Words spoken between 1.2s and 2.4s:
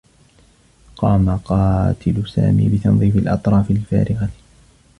قاتل